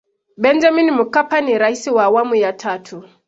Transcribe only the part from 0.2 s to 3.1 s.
benjamin mkapa ni rais wa awamu ya tatu